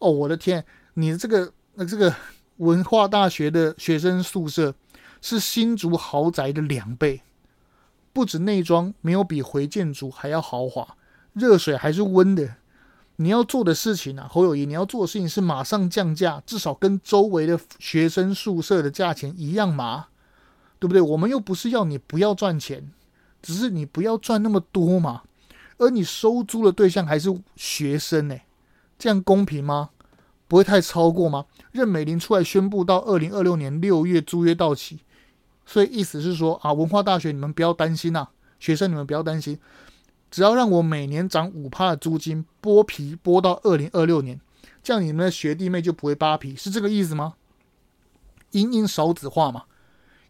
[0.00, 2.14] 哦，我的天，你这个那这个
[2.56, 4.74] 文化大学的学生宿舍
[5.22, 7.22] 是新竹豪宅的两倍，
[8.12, 10.96] 不止内装没有比回建筑还要豪华，
[11.32, 12.56] 热水还是温的。
[13.16, 20.08] 你要做的事情啊，侯友谊，你要做的事情是马上降价，至少跟周围的学生宿舍的价钱一样嘛，
[20.80, 21.00] 对不对？
[21.00, 22.90] 我们又不是要你不要赚钱，
[23.40, 25.22] 只是你不要赚那么多嘛。
[25.78, 28.36] 而你收租的对象还是学生呢，
[28.98, 29.90] 这样公平吗？
[30.46, 31.46] 不会太超过吗？
[31.72, 35.00] 任美玲出来宣布到二零二六年六月租约到期，
[35.64, 38.28] 所以意思是说啊，文化大学你们不要担心呐，
[38.60, 39.58] 学生你们不要担心。
[40.30, 44.40] 只要让我每年涨五趴的租金，剥皮剥到二零二六年，
[44.82, 47.34] 这样你们的学弟妹就不会扒皮，是这个意思吗？
[48.50, 49.64] 因应少子化嘛，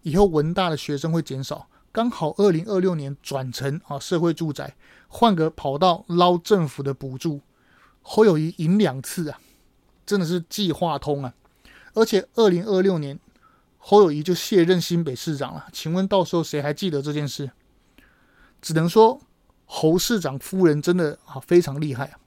[0.03, 4.75] 以后文大的学生会减少，刚好二零二六年转成啊社会住宅，
[5.07, 7.41] 换个跑道捞政府的补助，
[8.03, 9.39] 侯友谊赢两次啊，
[10.05, 11.33] 真的是计划通啊！
[11.93, 13.21] 而且二零二六年
[13.79, 17.49] 侯友谊就卸任新北市长了，请问到时候谁还记得这件事？
[18.61, 19.21] 只能说。
[19.67, 22.19] 侯市长夫人真的啊非常厉害啊，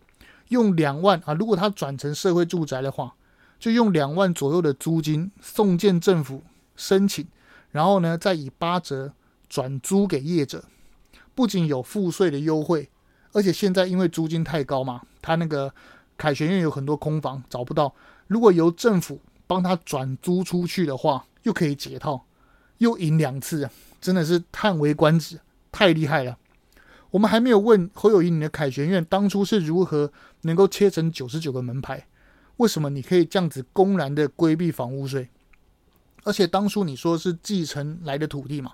[0.47, 3.13] 用两万啊，如果他转成社会住宅的话，
[3.59, 6.41] 就用两万左右的租金送件政府
[6.75, 7.25] 申请，
[7.69, 9.13] 然后呢再以八折
[9.49, 10.65] 转租给业者，
[11.33, 12.89] 不仅有赋税的优惠，
[13.31, 15.73] 而且现在因为租金太高嘛，他那个
[16.17, 17.93] 凯旋苑有很多空房找不到，
[18.27, 22.25] 如果由政府帮他转租出去的话，又可以解套，
[22.79, 25.39] 又赢两次啊，真的是叹为观止，
[25.71, 26.37] 太厉害了。
[27.11, 32.05] 我们还没有问侯友谊，你的凯旋苑当初是如何能够切成九十九个门牌？
[32.57, 35.29] 为什么你可以这样子公然的规避房屋税？
[36.23, 38.73] 而且当初你说是继承来的土地嘛？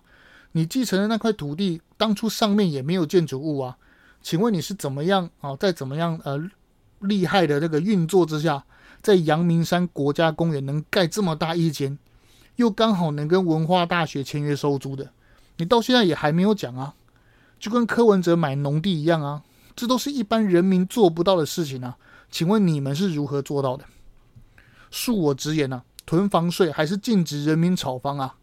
[0.53, 3.77] 你继承的那块土地当初上面也没有建筑物啊？
[4.21, 5.55] 请问你是怎么样啊？
[5.57, 6.41] 在怎么样呃
[6.99, 8.63] 厉害的那个运作之下，
[9.01, 11.97] 在阳明山国家公园能盖这么大一间，
[12.55, 15.11] 又刚好能跟文化大学签约收租的？
[15.57, 16.93] 你到现在也还没有讲啊？
[17.59, 19.41] 就跟柯文哲买农地一样啊，
[19.75, 21.97] 这都是一般人民做不到的事情啊。
[22.29, 23.85] 请问你们是如何做到的？
[24.91, 28.35] 恕我直言啊，囤房税还是禁止人民炒房啊？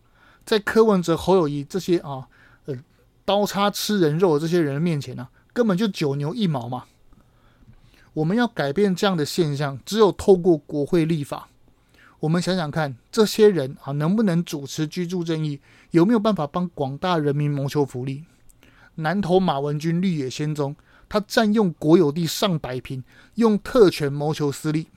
[0.44, 2.28] 在柯文哲、侯友谊这些啊，
[2.66, 2.76] 呃，
[3.24, 6.84] 刀叉吃人肉的这些人面前呢、根本就九牛一毛嘛。
[8.12, 11.48] 我们要改变这样的现象，只有透过国会立法。
[12.18, 15.60] 我们想想看，这些人啊，能不能主持居住正义？
[15.92, 18.24] 有没有办法帮广大人民谋求福利？
[18.96, 20.74] 南投马文君绿野仙踪，
[21.08, 23.04] 他占用国有地上百坪，
[23.36, 24.88] 用特权谋求私利。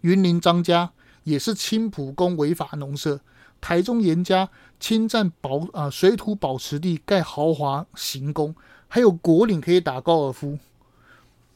[0.00, 0.92] 云林张家
[1.24, 3.20] 也是青埔公违法农舍，
[3.64, 4.46] 台中严家
[4.78, 8.54] 侵占保啊、水土保持地盖豪华行宫，
[8.88, 10.58] 还有果岭可以打高尔夫。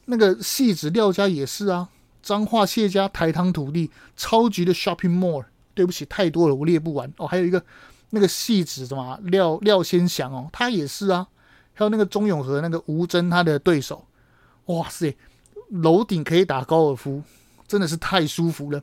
[0.05, 1.89] 那个戏子廖家也是啊，
[2.23, 5.45] 彰化谢家台糖土地超级的 shopping mall，
[5.75, 7.63] 对不起太多了我列不完哦，还有一个。
[8.11, 11.27] 那个戏子什么廖廖先祥哦，他也是啊，
[11.75, 14.03] 还有那个钟永和那个吴峥他的对手，
[14.65, 15.15] 哇塞，
[15.69, 17.21] 楼顶可以打高尔夫，
[17.67, 18.81] 真的是太舒服了，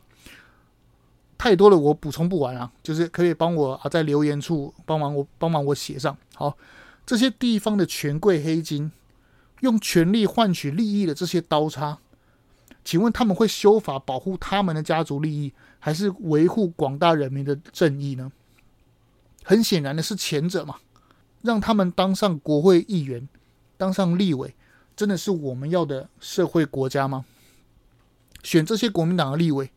[1.38, 6.16] 太多了我补充不完啊，就是可以帮我啊在留言处帮忙我帮忙我写上。
[6.34, 6.56] 好，
[7.04, 8.90] 这些地方的权贵黑金，
[9.60, 11.98] 用权力换取利益的这些刀叉，
[12.84, 18.32] 请问他们会修法保护他们的家族利益，还是维护广大人民的正义呢？
[19.44, 20.76] 很显然的是前者嘛，
[21.42, 23.28] 让他们当上国会议员，
[23.76, 24.54] 当上立委，
[24.96, 27.24] 真的是我们要的社会国家吗？
[28.42, 29.70] 选这些国民党的立委，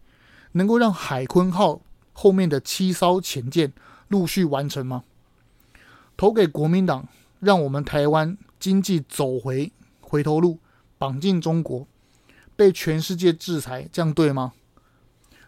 [0.53, 1.81] 能够让海鲲号
[2.13, 3.71] 后面的七艘潜舰
[4.07, 5.03] 陆续完成吗？
[6.17, 7.07] 投给国民党，
[7.39, 10.59] 让我们台湾经济走回回头路，
[10.97, 11.87] 绑进中国，
[12.55, 14.53] 被全世界制裁，这样对吗？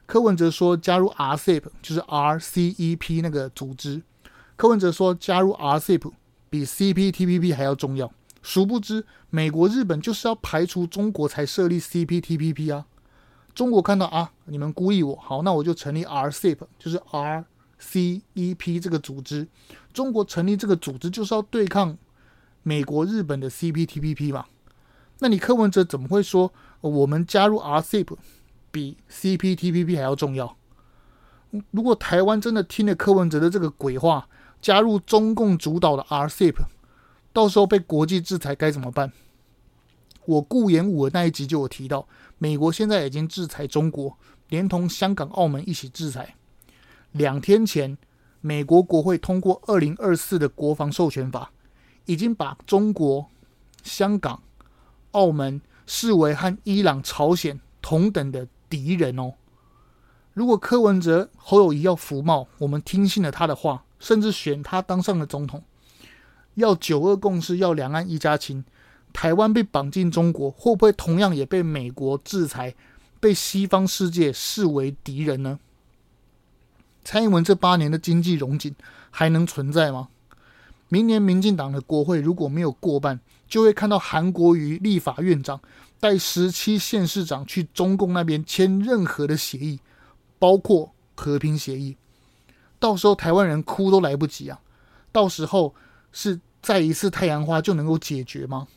[0.06, 4.02] 柯文哲说加入 RCEP 就是 RCEP 那个组织，
[4.56, 6.12] 柯文哲说加入 RCEP
[6.50, 8.12] 比 CPTPP 还要重要。
[8.42, 12.86] 殊不知，美国、日本就是要排除中国才设立 CPTPP 啊。
[13.54, 19.48] 中国看到啊，你们孤立我，好，那我就成立 RCEP，就是 RCEP 这个组织。
[19.94, 21.98] 中国成立这个组织就是要对抗
[22.64, 24.46] 美国、日本的 CPTPP 嘛？
[25.20, 28.16] 那你柯文哲怎么会说我们加入 RCEP
[28.72, 30.56] 比 CPTPP 还要重要？
[31.72, 34.30] 如果台湾真的听了柯文哲的这个鬼话，
[34.62, 36.56] 加入中共主导的 RCEP，
[37.34, 39.12] 到时候被国际制裁该怎么办？
[40.26, 42.08] 我顾炎武的那一集就有提到，
[42.44, 44.18] 美国现在已经制裁中国，
[44.50, 46.34] 连同香港、澳门一起制裁。
[47.12, 47.96] 两天前，
[48.40, 51.52] 美国国会通过二零二四的国防授权法，
[52.06, 53.30] 已经把中国、
[53.84, 54.42] 香港、
[55.12, 59.36] 澳门视为和伊朗、朝鲜同等的敌人哦。
[60.34, 65.64] 如果柯文哲、侯友宜要服贸，我们听信了他的话，甚至选他当上了总统，
[66.56, 68.66] 要九二共识，要两岸一家亲。
[69.13, 72.74] 台湾被绑进中国，会不会同样也被美国制裁，
[73.19, 75.60] 被西方世界视为敌人呢？
[77.04, 78.76] 蔡英文这八年的经济荣景
[79.10, 80.10] 还能存在吗？
[80.89, 85.62] 明年民进党的国会如果没有过半，就会看到韩国瑜立法院长
[86.00, 89.80] 带十七县市长去中共那边签任何的协议，
[90.38, 91.95] 包括和平协议。
[92.80, 94.60] 到时候台湾人哭都来不及啊！
[95.12, 95.74] 到时候
[96.12, 98.67] 是再一次太阳花就能够解决吗？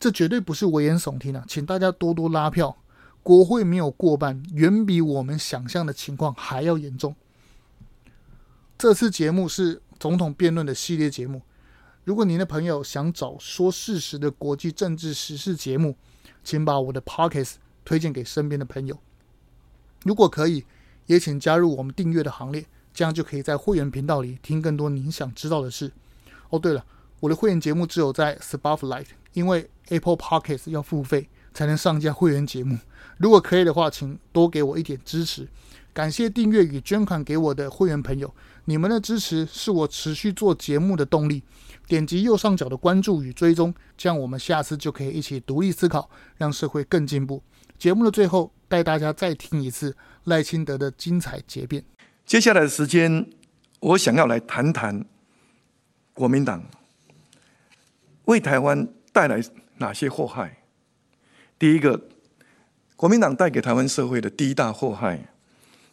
[0.00, 1.44] 这绝对不是危言耸听啊！
[1.46, 2.76] 请大家多多拉票。
[3.22, 7.14] 国会没有过半，远比我们想象的情况还要严重。
[8.78, 11.42] 这次节目是总统辩论的系列节目。
[12.02, 15.94] 如果您的朋友想找说事实的国际政治时事节目，
[16.42, 18.98] 请把我的 Podcast 推荐给身边的朋友。
[20.02, 20.64] 如果可以，
[21.04, 25.92] 也请加入我们订阅的行列，这样就可以在会员频道里听更多您想知道的事。
[26.48, 26.86] 哦，对了，
[27.20, 29.04] 我的会员节目只有在 Spotify，
[29.34, 32.78] 因为 Apple Podcast 要付费才能上架会员节目。
[33.18, 35.46] 如果可以的话，请多给我一点支持。
[35.92, 38.32] 感谢订阅与捐款给我的会员朋友，
[38.64, 41.42] 你们的支持是我持续做节目的动力。
[41.86, 47.42] 点击右上角的关注与追踪，这样我们下次就可以一起独立思考，让社会更进步。
[47.76, 51.84] 节目的最后，带大家再听一次赖清德的精彩结辩。
[52.24, 53.28] 接下来的时间，
[53.80, 55.04] 我想要来谈谈
[56.14, 56.62] 国民党
[58.30, 59.42] 为台湾带来
[59.78, 60.58] 哪些祸害？
[61.58, 62.00] 第一个，
[62.94, 65.18] 国民党带给台湾社会的第一大祸害。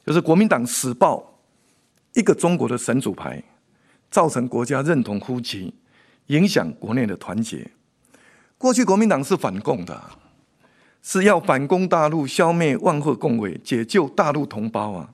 [0.06, 1.42] 就是国民党死抱
[2.14, 3.44] 一个中国的神主牌，
[4.10, 5.74] 造成国家认同枯竭，
[6.28, 7.72] 影响国内的团结。
[8.58, 10.02] 过去国民党是反共的，
[11.02, 15.14] 是要反攻大陆，消灭万祸共伟，解救大陆同胞啊。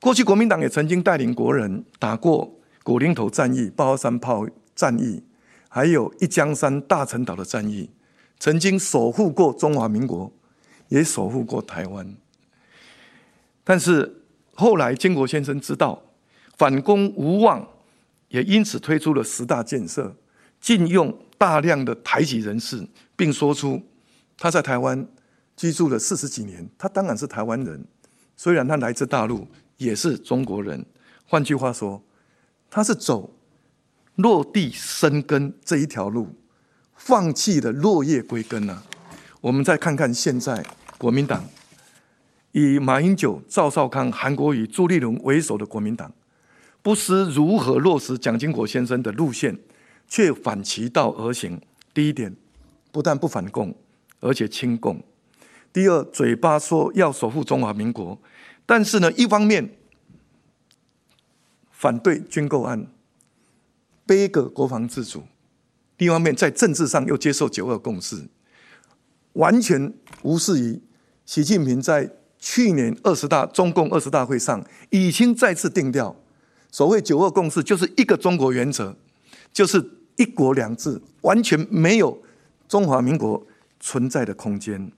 [0.00, 5.22] 过去国民党也曾经带领国人打过古林头战役、八二三炮战役，
[5.68, 7.90] 还有一江山、大陈岛的战役，
[8.38, 10.32] 曾经守护过中华民国，
[10.88, 12.16] 也守护过台湾。
[13.62, 14.22] 但是
[14.54, 16.02] 后来，经国先生知道
[16.56, 17.68] 反攻无望，
[18.28, 20.16] 也因此推出了十大建设，
[20.60, 23.80] 禁用大量的台籍人士，并说出
[24.38, 25.06] 他在台湾
[25.54, 27.86] 居住了四十几年，他当然是台湾人，
[28.36, 30.84] 虽然他来自大陆，也是中国人。
[31.26, 32.02] 换句话说，
[32.70, 33.37] 他是走
[34.18, 36.28] 落地生根这一条路，
[36.94, 38.82] 放弃了落叶归根呢、啊。
[39.40, 40.64] 我们再看看现在
[40.98, 41.44] 国民党。
[42.52, 46.12] 以马英九、赵少康、韩国瑜、朱立伦为首的国民党，
[46.82, 49.56] 不思如何落实蒋经国先生的路线，
[50.08, 51.60] 却反其道而行。
[51.94, 52.34] 第一点，
[52.90, 53.72] 不但不反共，
[54.20, 54.96] 而且亲共；
[55.72, 58.18] 第二，嘴巴说要守护中华民国，
[58.66, 59.76] 但是呢，一方面
[61.70, 62.86] 反对军购案，
[64.08, 65.20] 背个国防自主；
[65.98, 68.26] 另一方面在政治上又接受九二共识，
[69.34, 69.92] 完全
[70.22, 70.82] 无视于
[71.24, 72.10] 习近平在。
[72.40, 76.14] 去年二十大中共二十大会上，已经再次定调，
[76.70, 78.94] 所谓九二共识就是一个中国原则，
[79.52, 79.84] 就是
[80.14, 82.22] 一国两制，完全没有
[82.68, 83.44] 中华民国
[83.80, 84.92] 存在的空间。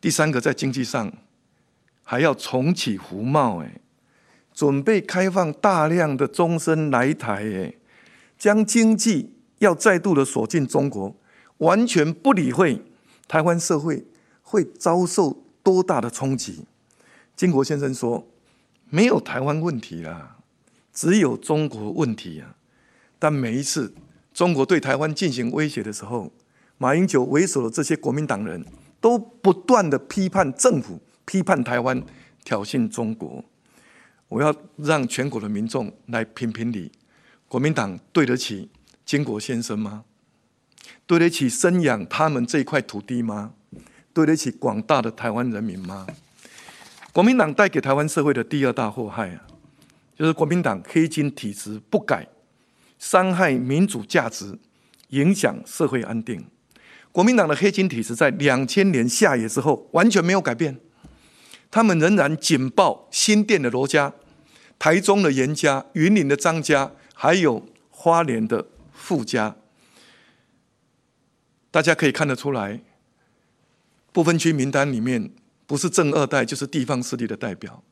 [0.00, 1.12] 第三个，在经济上
[2.02, 3.82] 还要重启服贸，哎，
[4.54, 7.74] 准备开放大量的终身来台，哎，
[8.38, 11.16] 将经济要再度的锁进中国，
[11.58, 12.82] 完全不理会
[13.26, 14.04] 台湾社会
[14.42, 15.42] 会遭受。
[15.64, 16.66] 多大的冲击？
[17.34, 18.28] 经国先生说
[18.90, 20.36] ：“没有台湾问题啦，
[20.92, 22.54] 只有中国问题啊。”
[23.18, 23.94] 但每一次
[24.34, 26.30] 中国对台湾进行威胁的时候，
[26.76, 28.62] 马英九为首的这些国民党人
[29.00, 32.04] 都不断的批判政府、批判台湾、
[32.44, 33.42] 挑衅中国。
[34.28, 36.92] 我要让全国的民众来评评理：
[37.54, 38.68] 国民党对得起
[39.06, 40.02] 经国先生吗？
[41.06, 43.52] 对得起生养他们这块土地吗？
[44.12, 46.04] 对得起广大的台湾人民吗？
[47.12, 49.46] 国民党带给台湾社会的第二大祸害啊，
[50.18, 52.26] 就是国民党黑金体制不改，
[52.98, 54.58] 伤害民主价值，
[55.10, 56.44] 影响社会安定。
[57.12, 60.76] 国民党的黑金体制在两千年下野之后完全没有改变，
[61.70, 64.12] 他们仍然紧抱新店的罗家、
[64.76, 66.90] 台中的严家、云林的张家，
[67.24, 69.56] 还有花莲的傅家。
[71.70, 72.82] 大家可以看得出来，
[74.12, 75.30] 不分区名单里面。
[75.64, 77.82] 不是正二代，就是地方势力的代表。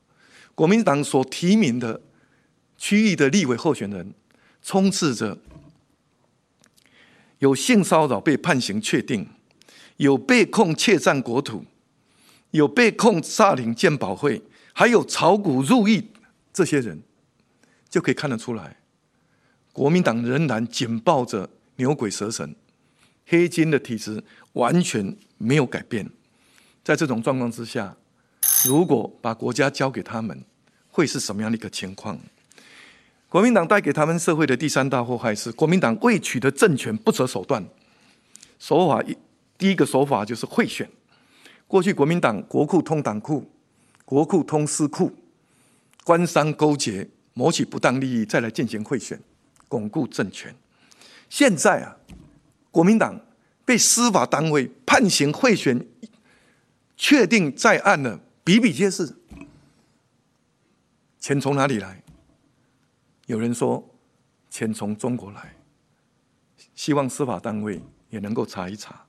[0.54, 2.02] 国民党所提名的
[2.76, 4.12] 区域的立委候选人，
[4.60, 5.38] 充斥着
[7.38, 9.26] 有性骚扰被判刑确定，
[9.96, 11.64] 有被控窃占国土，
[12.50, 14.42] 有被控诈领鉴保会，
[14.74, 16.08] 还有炒股入狱，
[16.52, 17.02] 这些人
[17.88, 18.76] 就可以看得出来，
[19.72, 22.54] 国民党仍然紧抱着牛鬼蛇神，
[23.26, 26.08] 黑金的体制完全没有改变。
[26.84, 27.96] 在这种状况之下，
[28.64, 30.44] 如果把国家交给他们，
[30.88, 32.18] 会是什么样的一个情况？
[33.28, 37.66] 国民党带给他们社会的第三大祸害是，国民党为取得政权不择手段。
[38.58, 39.16] 手法一，
[39.56, 40.86] 第一个手法就是贿选。
[41.66, 43.50] 过去国民党国库通党库，
[44.04, 45.10] 国库通私库，
[46.04, 49.18] 官商勾结，谋取不当利益，再来进行贿选，
[49.72, 50.54] 巩固政权。
[51.30, 51.96] 现在啊，
[52.70, 53.18] 国民党
[53.64, 55.86] 被司法单位判刑贿选。
[56.94, 59.16] 确定在案的比比皆是，
[61.18, 62.00] 钱从哪里来？
[63.26, 63.82] 有人说
[64.48, 65.56] 钱从中国来，
[66.76, 69.04] 希望司法单位也能够查一查。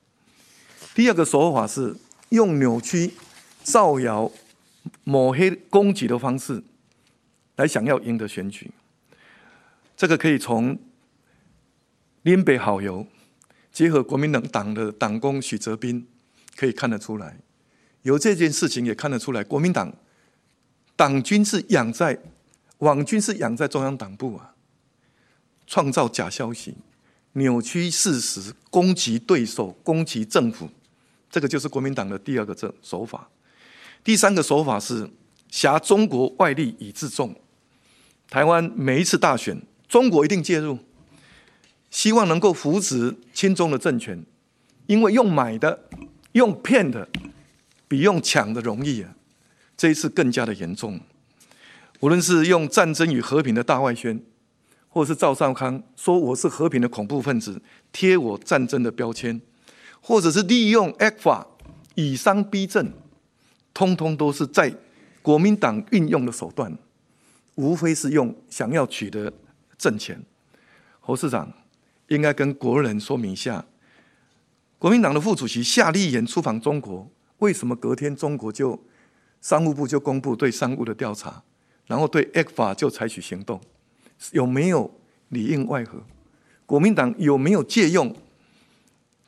[0.92, 1.94] 第二个手法是
[2.30, 3.12] 用扭曲、
[3.62, 4.28] 造谣、
[5.04, 6.64] 抹黑、攻击的方式
[7.54, 8.72] 来想要赢得选举。
[9.96, 10.78] 这个可以从
[12.22, 13.06] 林北好友
[13.72, 16.06] 结合国民党党的党工许泽斌
[16.56, 17.38] 可以看得出来。
[18.02, 19.92] 由这件事情也看得出来，国民党
[20.94, 22.18] 党军是养在
[22.78, 24.54] 网军是养在中央党部啊，
[25.66, 26.74] 创造假消息、
[27.32, 30.68] 扭曲事实、攻击对手、攻击政府，
[31.30, 33.30] 这个就是国民党的第二个这手法。
[34.02, 35.08] 第三个手法是
[35.48, 37.34] 挟中国外力以自重。
[38.28, 39.60] 台湾每一次大选，
[39.94, 40.76] 中国一定介入，
[41.88, 44.26] 希望能够扶植亲中的政权，
[44.88, 45.84] 因为用买的、
[46.32, 47.08] 用骗的。
[47.86, 49.14] 比用抢的容易啊！
[49.76, 50.98] 这一次更加的严重。
[52.00, 54.20] 无论是用战争与和平的大外宣，
[54.88, 59.40] 或是赵少康说我是和平的恐怖分子，贴我战争的标签，
[60.00, 61.46] 或者是利用 ECFA
[61.94, 62.90] 以商逼政，
[63.72, 64.74] 通通都是在
[65.22, 66.76] 国民党运用的手段，
[67.54, 69.32] 无非是用想要取得
[69.84, 70.18] 政权。
[71.00, 71.52] 侯市长
[72.08, 73.66] 应该跟国人说明一下，
[74.78, 77.10] 国民党的副主席夏立言出访中国。
[77.40, 78.82] 为什么隔天中国就
[79.42, 81.42] 商务部就公布对商务的调查，
[81.86, 83.60] 然后对 ECFA 就采取行动？
[84.32, 84.90] 有没有
[85.28, 86.02] 里应外合？
[86.64, 88.16] 国民党有没有借用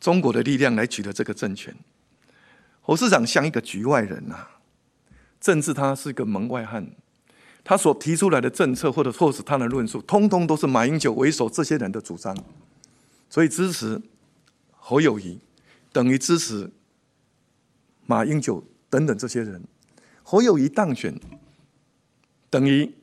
[0.01, 1.75] 中国的力量来取得这个政权？
[2.81, 4.51] 侯市长像一个局外人呐、啊，
[5.39, 6.89] 政治他是一个门外汉，
[7.69, 12.33] 他所提出来的政策或者或是他的论述，通通都是马英九为首这些人的主张，
[13.29, 14.01] 所以支持
[14.71, 15.41] 侯友谊
[15.93, 16.71] 等于支持。
[18.09, 19.61] 马英九等等这些人，
[20.23, 21.13] 侯友谊当选，
[22.49, 22.95] 等于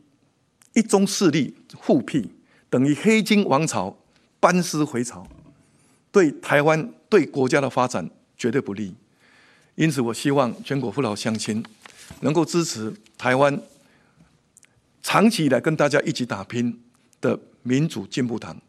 [0.72, 2.32] 一中势力复辟，
[2.70, 3.97] 等于黑金王朝
[4.39, 5.28] 班师回朝，
[6.09, 8.95] 对台湾对国家的发展绝对不利。
[9.76, 11.61] 因此，我希望全国父老乡亲
[12.22, 13.61] 能够支持台湾
[15.04, 16.82] 长期以来跟大家一起打拼
[17.22, 18.60] 的民主进步党。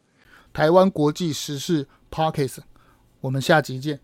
[0.52, 2.58] 台湾国际时事 Parkes，
[3.20, 4.00] 我们下集见。